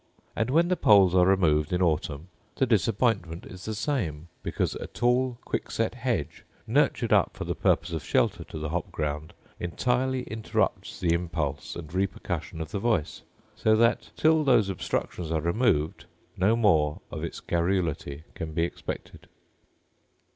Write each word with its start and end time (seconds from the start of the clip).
And 0.35 0.49
when 0.49 0.67
the 0.69 0.75
poles 0.75 1.13
are 1.13 1.27
removed 1.27 1.71
in 1.71 1.79
autumn 1.79 2.29
the 2.55 2.65
disappointment 2.65 3.45
is 3.45 3.65
the 3.65 3.75
same; 3.75 4.29
because 4.41 4.73
a 4.73 4.87
tall 4.87 5.37
quick 5.45 5.69
set 5.69 5.93
hedge, 5.93 6.43
nurtured 6.65 7.13
up 7.13 7.37
for 7.37 7.45
the 7.45 7.53
purpose 7.53 7.91
of 7.91 8.03
shelter 8.03 8.43
to 8.45 8.57
the 8.57 8.69
hop 8.69 8.91
ground, 8.91 9.35
entirely 9.59 10.23
interrupts 10.23 10.99
the 10.99 11.13
impulse 11.13 11.75
and 11.75 11.93
repercussion 11.93 12.61
of 12.61 12.71
the 12.71 12.79
voice: 12.79 13.21
so 13.55 13.75
that 13.75 14.09
till 14.17 14.43
those 14.43 14.69
obstructions 14.69 15.29
are 15.29 15.41
removed 15.41 16.05
no 16.35 16.55
more 16.55 16.99
of 17.11 17.23
its 17.23 17.39
garrulity 17.39 18.23
can 18.33 18.53
be 18.53 18.63
expected. 18.63 19.27